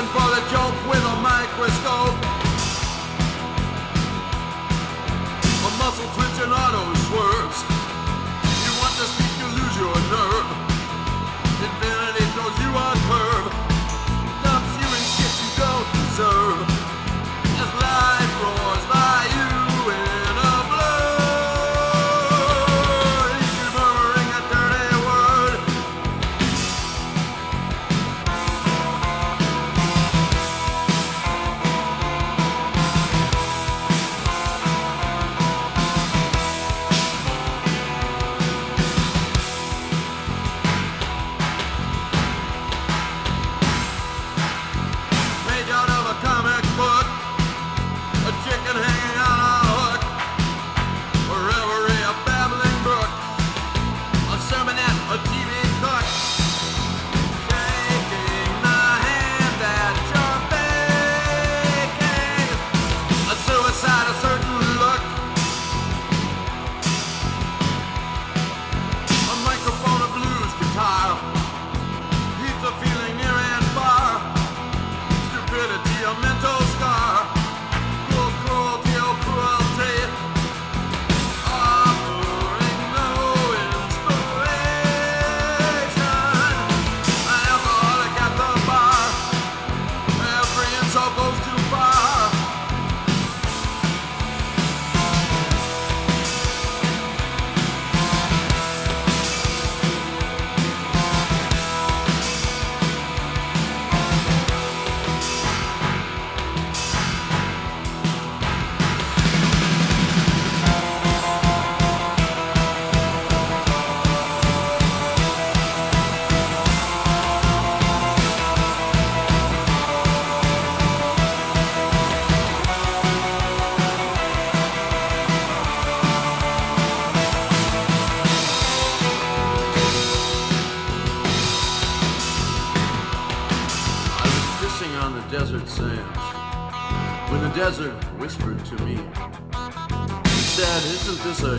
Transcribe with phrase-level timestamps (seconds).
[0.00, 2.16] looking for the joke with a microscope.
[5.60, 7.60] A muscle twitch and auto swerves.
[8.64, 10.39] You want to speak, you lose your nerve.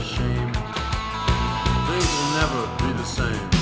[0.03, 0.53] shame.
[1.87, 3.60] Things will never be the same.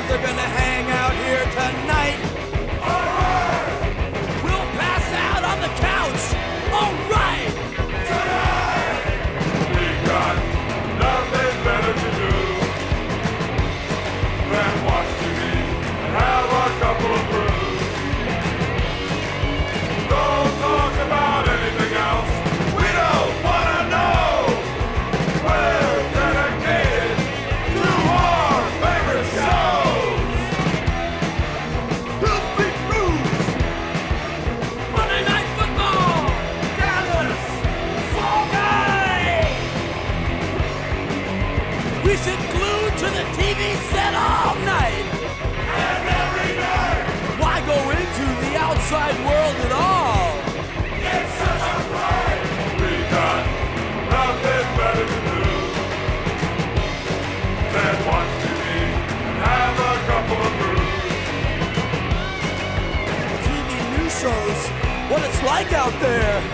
[0.00, 2.29] fans are going to hang out here tonight.
[65.42, 66.49] like out there?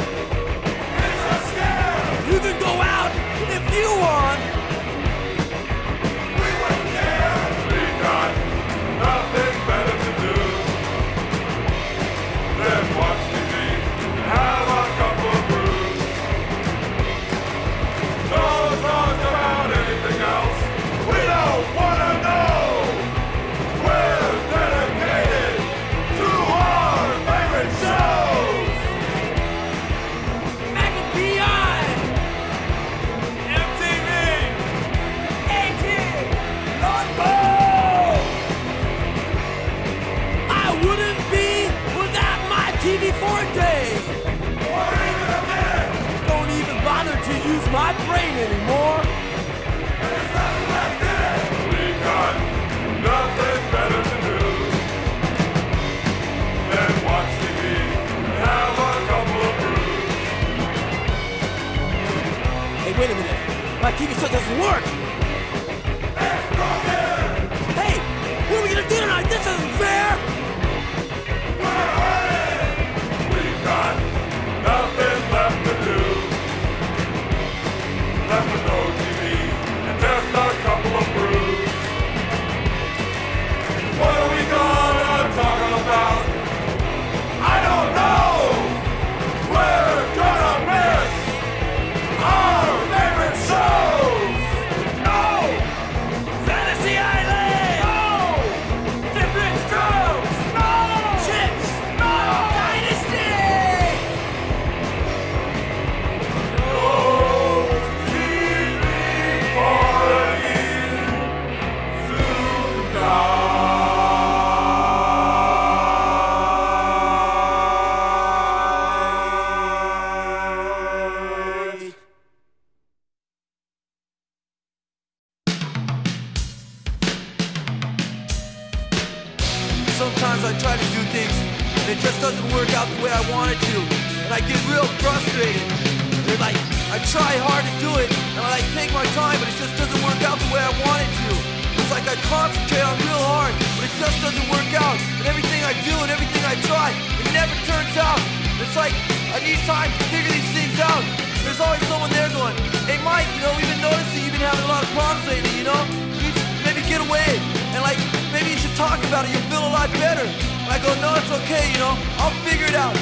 [145.97, 148.21] Everything I do and everything I try, it never turns out.
[148.61, 148.93] It's like
[149.33, 151.01] I need time to figure these things out.
[151.45, 154.65] There's always someone there going, hey Mike, you know, we've been noticing you've been having
[154.65, 155.81] a lot of problems lately, you know?
[156.21, 156.29] You
[156.67, 157.41] maybe get away
[157.73, 157.99] and like
[158.33, 160.27] maybe you should talk about it, you'll feel a lot better.
[160.27, 162.97] And I go, no, it's okay, you know, I'll figure it out.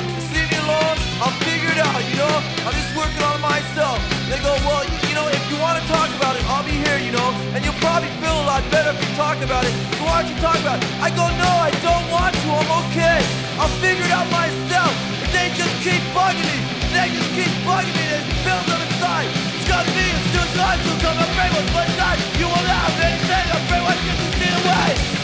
[0.64, 2.36] Just alone, I'll figure it out, you know?
[2.64, 4.00] I'm just working on myself.
[4.32, 6.96] They go, well, you, know, if you want to talk about it, I'll be here,
[7.04, 9.72] you know, and you'll probably feel a lot better if you talk about it.
[10.00, 10.88] So why don't you talk about it?
[11.04, 13.20] I go, no, I don't want to, I'm okay.
[13.60, 14.92] I'll figure it out myself.
[15.20, 16.56] But they just keep bugging me.
[16.96, 18.04] They just keep bugging me.
[18.08, 19.28] There's pills on the side.
[19.60, 21.20] It's got me, it's two sides to come.
[21.20, 22.16] Afraid what's one side.
[22.40, 23.46] You won't have anything.
[23.52, 25.23] I'm afraid what gets you away.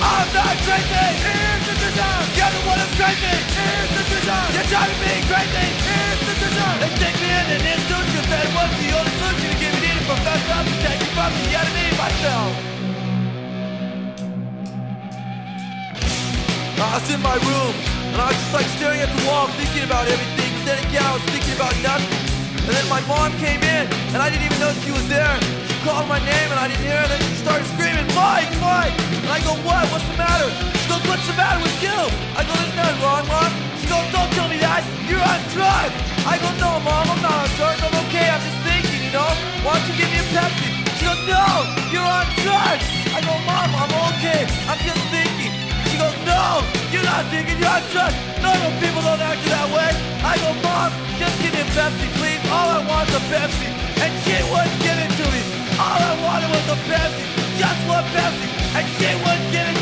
[0.00, 1.04] I'm not crazy.
[1.20, 2.24] Here's the design.
[2.32, 3.36] You're the one that's crazy.
[3.52, 4.48] Here's the design.
[4.56, 5.66] You're driving me crazy.
[5.84, 6.76] Here's the design.
[6.80, 8.22] They stick me in an institution.
[8.32, 10.52] That was the only solution to give me needed professor.
[10.56, 12.52] I'm protecting from the enemy myself.
[16.80, 17.74] I was in my room,
[18.12, 20.50] and I was just like staring at the wall, thinking about everything.
[20.64, 22.24] Then again, I was thinking about nothing.
[22.64, 25.36] And then my mom came in, and I didn't even know she was there.
[25.68, 27.08] She called my name, and I didn't hear her.
[27.08, 27.66] Then she started
[31.20, 31.92] what's the matter with you?
[32.32, 33.52] I go, there's nothing wrong, Mom.
[33.76, 34.80] She goes, don't tell me that.
[35.04, 35.92] You're on drugs.
[36.24, 37.76] I go, no, Mom, I'm not on drugs.
[37.84, 38.24] I'm okay.
[38.32, 39.28] I'm just thinking, you know?
[39.60, 40.68] Why don't you give me a Pepsi?
[40.96, 41.44] She goes, no,
[41.92, 42.88] you're on drugs.
[43.12, 44.48] I go, Mom, I'm okay.
[44.64, 45.52] I'm just thinking.
[45.92, 48.16] She goes, no, you're not thinking, you're on drugs.
[48.40, 49.92] Normal people don't act that way.
[50.24, 50.88] I go, Mom,
[51.20, 52.40] just give me a Pepsi, please.
[52.48, 53.68] All I want is a Pepsi.
[54.00, 55.44] And she wouldn't give it to me.
[55.76, 57.28] All I wanted was a Pepsi.
[57.60, 58.48] Just one Pepsi.
[58.72, 59.79] And she wouldn't give it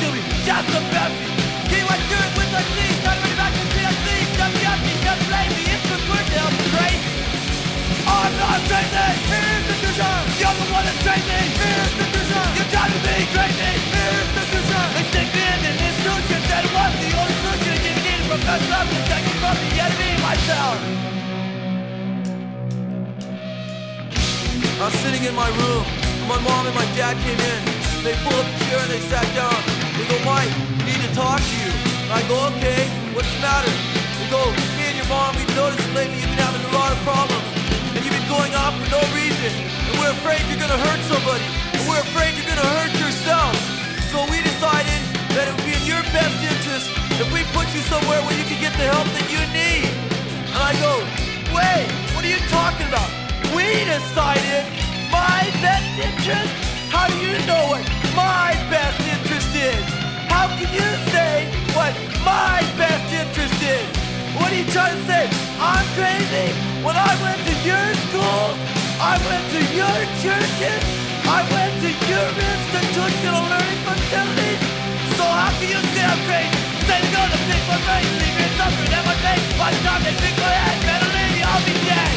[24.80, 25.84] I'm sitting in my room.
[26.26, 27.60] My mom and my dad came in.
[28.04, 29.77] They pulled up a chair and they sat down.
[29.98, 30.54] They go, Mike,
[30.86, 31.74] we need to talk to you.
[32.06, 32.86] And I go, okay,
[33.18, 33.66] what's the matter?
[34.22, 34.46] They go,
[34.78, 37.42] me and your mom, we've noticed lately you've been having a lot of problems.
[37.98, 39.50] And you've been going off for no reason.
[39.90, 41.42] And we're afraid you're gonna hurt somebody.
[41.74, 43.58] And we're afraid you're gonna hurt yourself.
[44.14, 45.02] So we decided
[45.34, 46.86] that it would be in your best interest
[47.18, 49.90] if we put you somewhere where you can get the help that you need.
[50.54, 51.02] And I go,
[51.50, 53.10] wait, what are you talking about?
[53.50, 54.62] We decided
[55.10, 56.54] my best interest?
[56.94, 57.82] How do you know what
[58.14, 59.27] my best interest
[59.58, 59.84] is?
[60.30, 61.90] How can you say what
[62.22, 63.86] my best interest is?
[64.38, 65.24] What are you trying to say?
[65.58, 66.54] I'm crazy?
[66.86, 68.56] When I went to your schools,
[69.02, 70.82] I went to your churches,
[71.26, 74.62] I went to your institutional learning facilities.
[75.18, 76.54] So how can you say I'm crazy?
[76.86, 79.44] Say to go to pick my brain, leave me suffering at my face.
[79.58, 82.14] By the time they pick my head, better leave I'll be dead.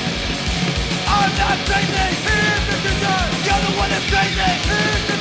[1.09, 2.05] I'm not crazy.
[2.21, 3.29] Here's the design.
[3.45, 4.51] You're the one that's crazy.
[4.69, 5.20] Here's the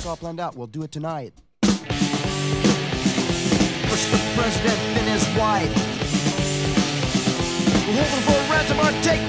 [0.00, 0.56] this all planned out.
[0.56, 1.32] We'll do it tonight.
[1.62, 1.72] Push
[4.10, 5.74] the president and his wife.
[7.86, 9.20] We're hoping for a ransom or take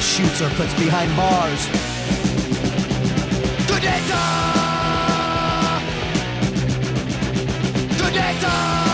[0.00, 1.66] he shoots or puts behind bars.
[3.66, 4.00] Good day,
[7.98, 8.89] Good day,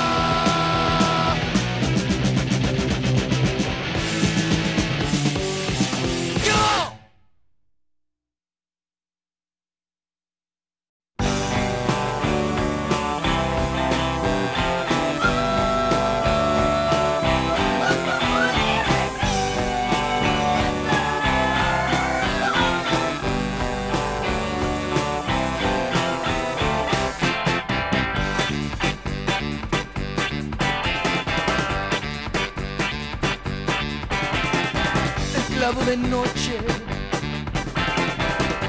[35.74, 36.58] de noche,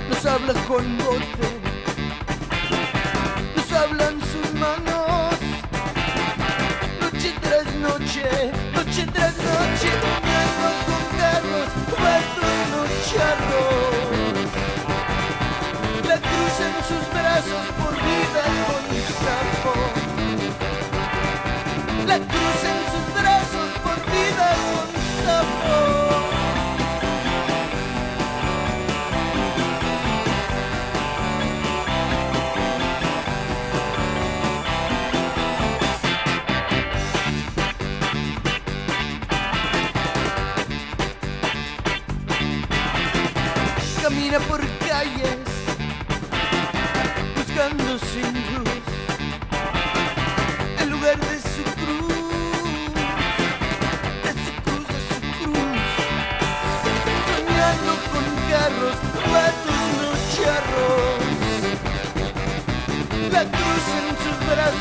[0.09, 1.53] nos habla con voces,
[3.55, 5.35] nos hablan sus manos,
[6.99, 9.91] noche tras noche, noche tras noche,
[10.57, 13.97] soñando con muertos los charros.
[16.07, 17.96] La cruz en sus brazos por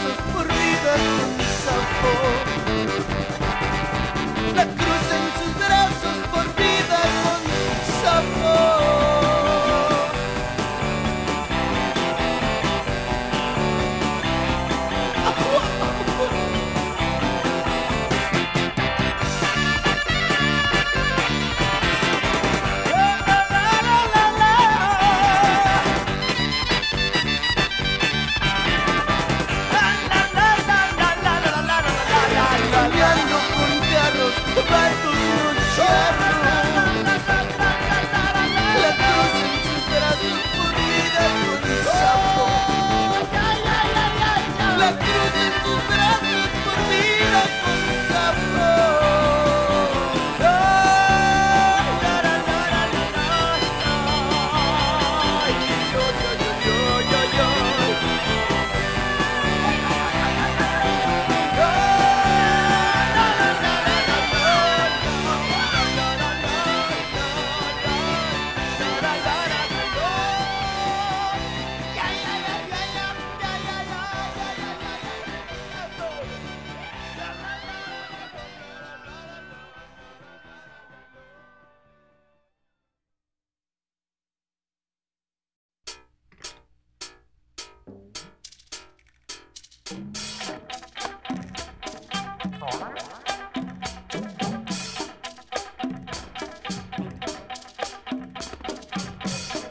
[0.08, 1.30] vida con
[1.64, 2.44] sabor,
[4.54, 4.64] la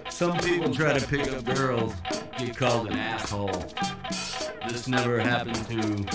[0.10, 1.93] Some people try to pick up girls,
[2.38, 3.65] get called an asshole.
[4.69, 6.05] This never happened to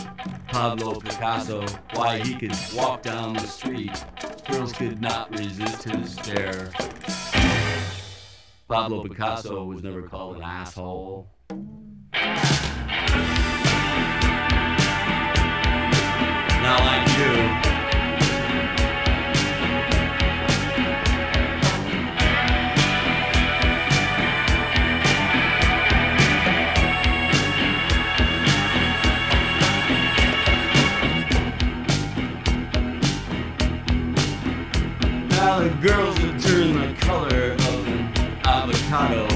[0.49, 1.67] Pablo Picasso.
[1.93, 3.93] Why he could walk down the street,
[4.51, 6.71] girls could not resist his stare.
[8.69, 11.29] Pablo Picasso was never called an asshole.
[16.71, 17.35] Like you.
[35.29, 38.01] Now the girls that turn the color of an
[38.45, 39.27] avocado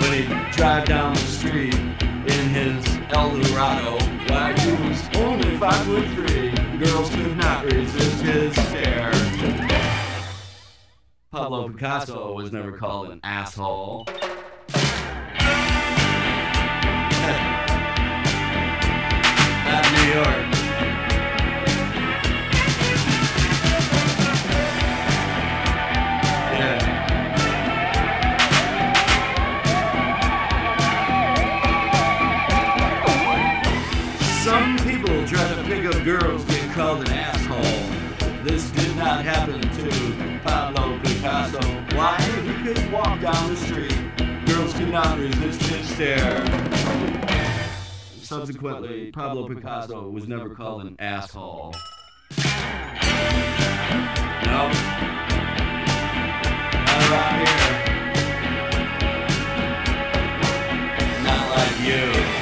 [0.00, 3.98] when he drive down the street in his Eldorado.
[4.28, 6.43] Why he was only five foot three
[7.64, 9.12] resist his stare.
[11.30, 14.06] Pablo Picasso was never called an asshole.
[19.64, 20.53] That's New York.
[41.24, 41.58] Picasso.
[41.96, 42.18] Why?
[42.44, 43.96] You could walk down the street.
[44.44, 46.44] Girls could not resist his stare.
[48.20, 51.74] Subsequently, Pablo Picasso was never called an asshole.
[54.44, 54.70] No.
[56.84, 57.64] Not around here.
[61.24, 62.33] Not like you.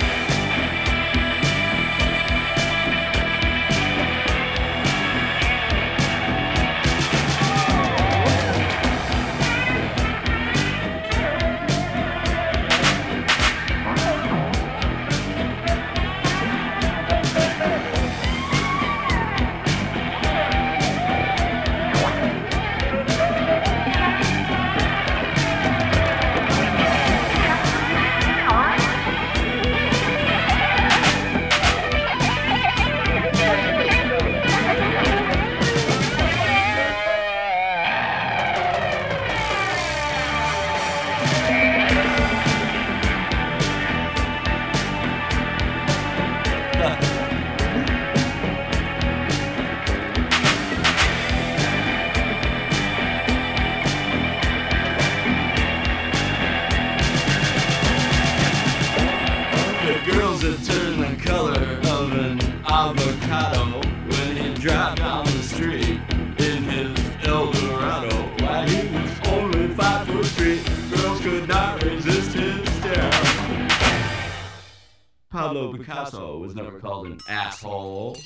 [75.43, 78.17] Pablo Picasso was never called an asshole.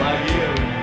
[0.00, 0.81] Like you.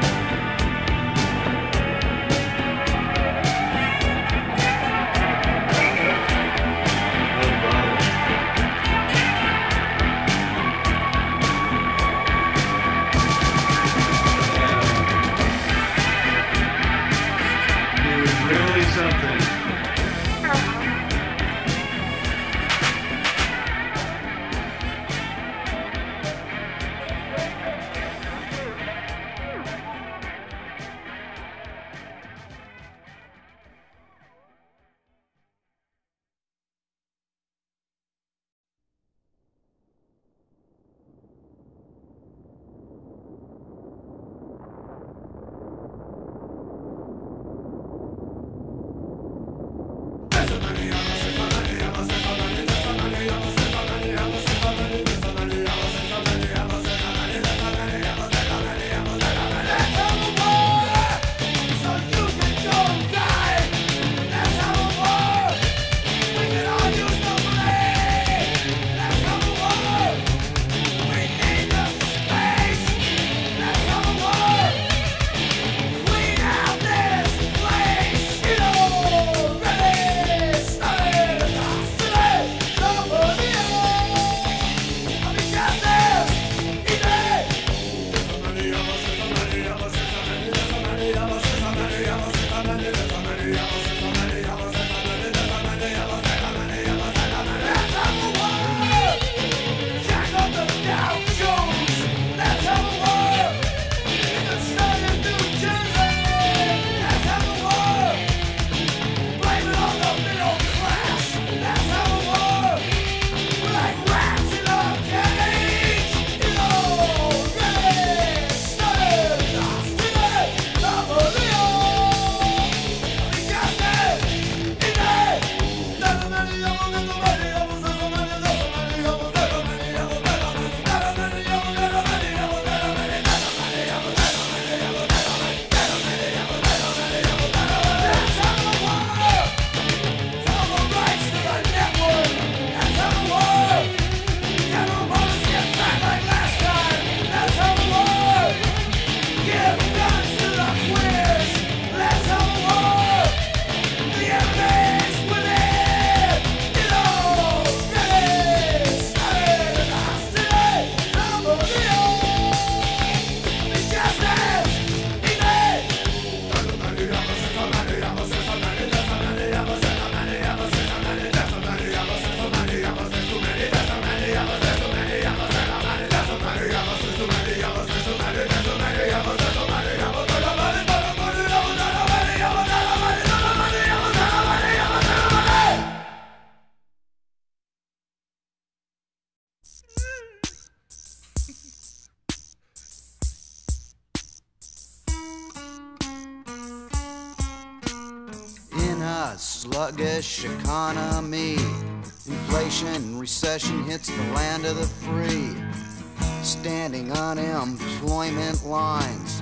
[206.50, 209.42] Standing unemployment lines.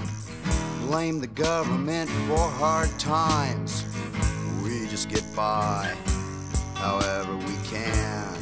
[0.82, 3.86] Blame the government for hard times.
[4.62, 5.96] We just get by
[6.76, 8.38] however we can.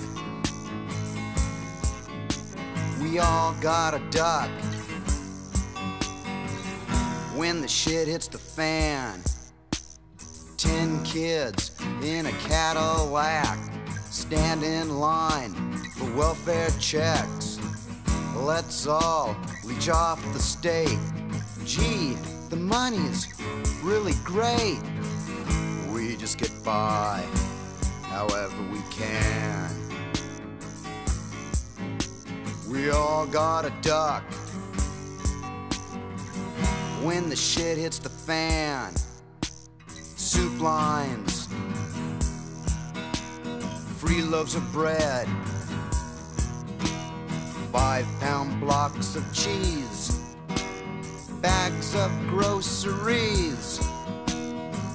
[3.04, 4.50] We all gotta duck
[7.36, 9.22] when the shit hits the fan.
[10.58, 13.60] Ten kids in a Cadillac
[14.10, 15.54] stand in line
[15.98, 17.45] for welfare checks.
[18.46, 21.00] Let's all leech off the state.
[21.66, 22.14] Gee,
[22.52, 23.28] the money's
[23.82, 24.80] really great.
[25.92, 27.26] We just get by
[28.04, 29.72] however we can.
[32.70, 34.24] We all gotta duck
[37.02, 38.94] when the shit hits the fan.
[39.88, 41.48] Soup lines,
[43.98, 45.28] free loaves of bread,
[47.76, 50.22] five pound blocks of cheese,
[51.42, 53.86] bags of groceries,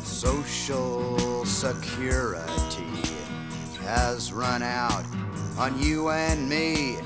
[0.03, 3.03] social security
[3.83, 5.05] has run out
[5.59, 6.97] on you and me.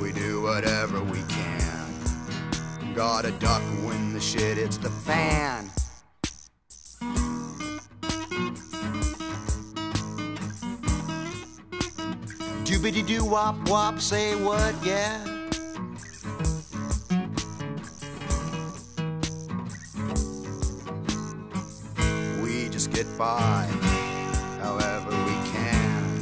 [0.00, 2.94] We do whatever we can.
[2.94, 5.68] Gotta duck when the shit hits the fan.
[12.86, 15.18] Doobity doo wop wop, say what, yeah?
[22.40, 23.66] We just get by
[24.60, 26.20] however we can.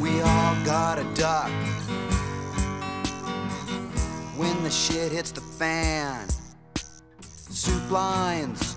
[0.00, 1.50] We all gotta duck
[4.38, 6.26] when the shit hits the fan.
[7.26, 8.76] Soup lines,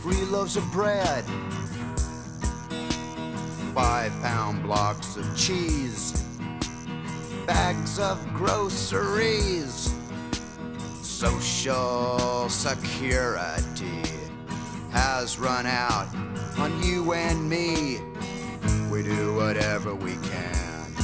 [0.00, 1.22] free loaves of bread,
[3.82, 6.22] five pound blocks of cheese,
[7.46, 9.94] bags of groceries,
[11.00, 14.02] social security
[14.92, 16.14] has run out
[16.58, 18.00] on you and me.
[18.92, 20.94] We do whatever we can.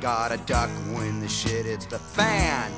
[0.00, 2.72] Gotta duck when the shit hits the fan.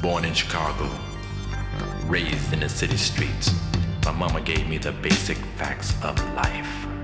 [0.00, 0.88] Born in Chicago,
[2.06, 3.52] raised in the city streets,
[4.04, 6.97] my mama gave me the basic facts of life.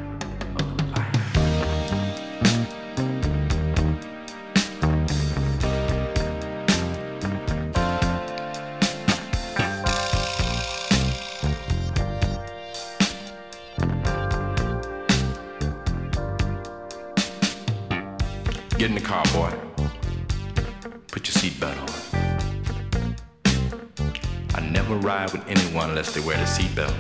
[25.14, 26.94] Ride with anyone unless they wear the seatbelt.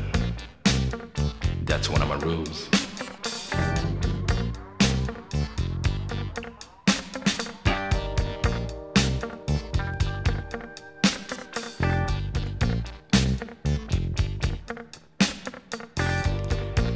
[1.64, 2.68] That's one of my rules.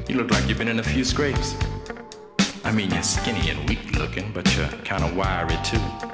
[0.08, 1.56] You look like you've been in a few scrapes.
[2.64, 6.07] I mean, you're skinny and weak looking, but you're kind of wiry too.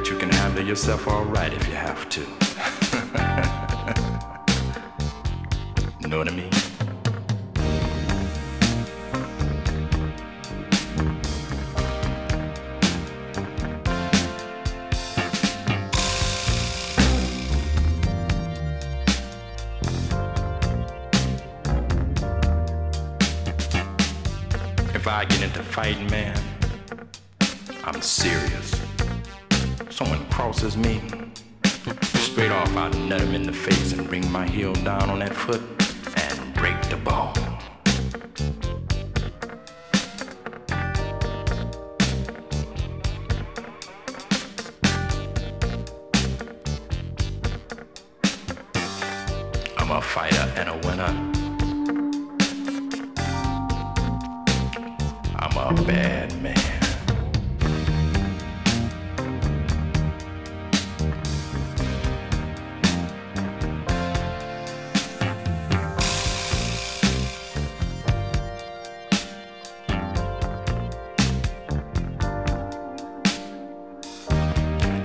[0.00, 2.20] Bet you can handle yourself all right if you have to.
[6.08, 6.48] know what I mean?
[24.94, 26.42] If I get into fighting, man,
[27.84, 28.89] I'm serious.
[30.00, 30.98] Someone crosses me,
[32.14, 35.34] straight off I'll nut him in the face and bring my heel down on that
[35.34, 35.60] foot
[36.16, 37.49] and break the bone.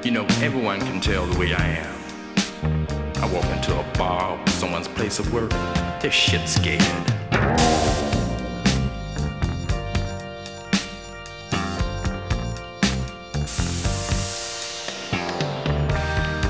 [0.05, 1.95] You know, everyone can tell the way I am.
[3.23, 5.49] I walk into a bar or someone's place of work,
[5.99, 6.79] they're shit scared.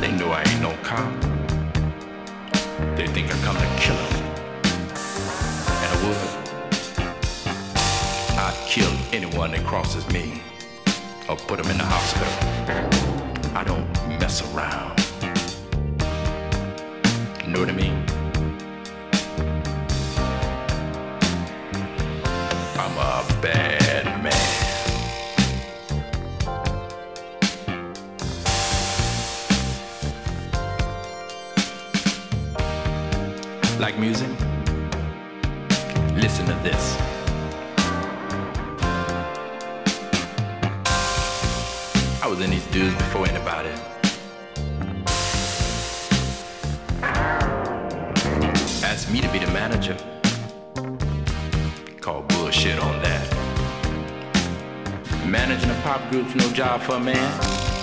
[0.01, 1.13] They know I ain't no cop.
[2.97, 4.15] They think I come to kill 'em.
[5.81, 6.29] And I would.
[8.37, 10.41] I'd kill anyone that crosses me
[11.29, 11.84] or put them in
[52.45, 53.27] bullshit on that.
[55.25, 57.74] Managing a pop group's no job for a man.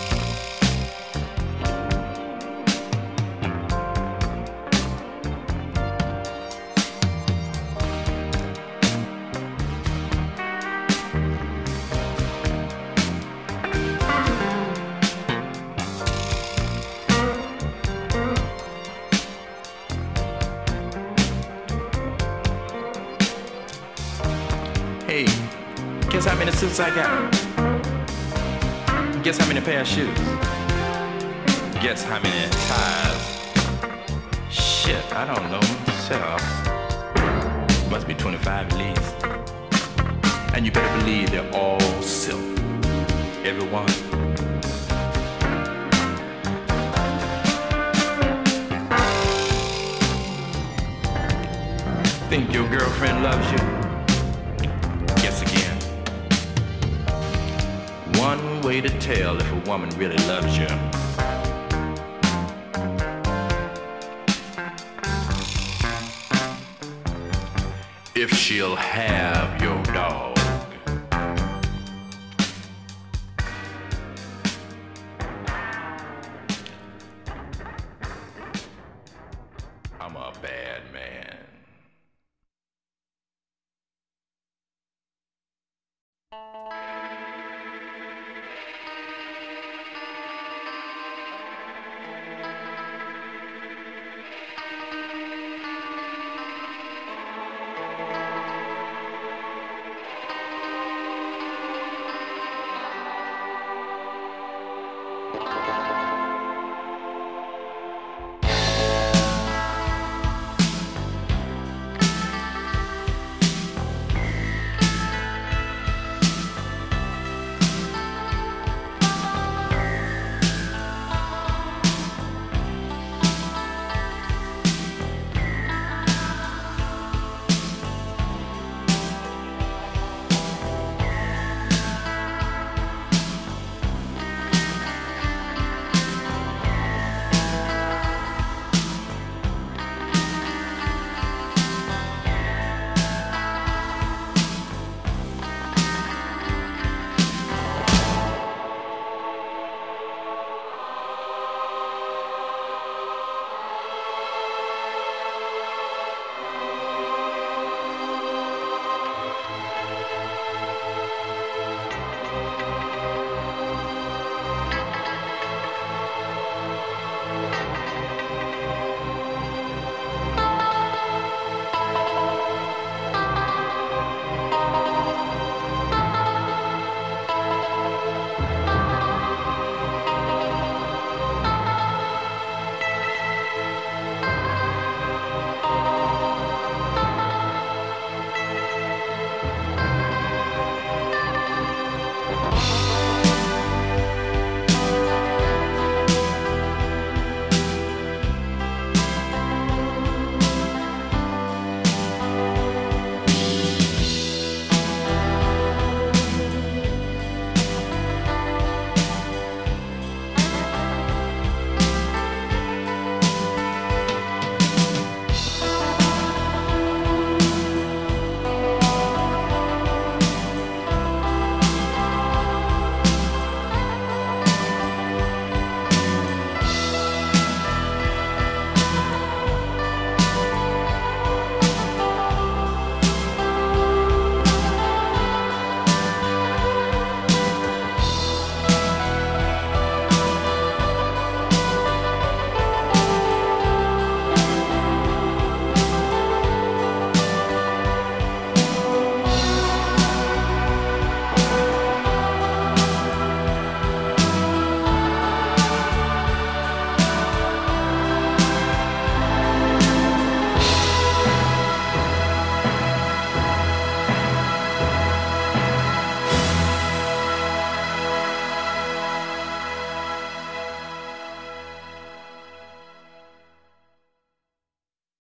[26.73, 27.33] Suits I got?
[29.23, 30.19] Guess how many pair of shoes?
[31.83, 33.41] Guess how many ties?
[34.51, 35.61] Shit, I don't know.
[35.87, 36.41] Myself.
[37.91, 39.25] Must be 25 at least.
[40.55, 42.41] And you better believe they're all silk.
[43.45, 43.89] Every one.
[52.29, 53.82] Think your girlfriend loves you?
[58.73, 60.67] Way to tell if a woman really loves you.
[68.15, 70.42] If she'll have your dog.